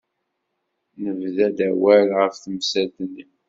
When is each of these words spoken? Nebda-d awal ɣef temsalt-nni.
Nebda-d 1.03 1.59
awal 1.69 2.07
ɣef 2.19 2.33
temsalt-nni. 2.37 3.25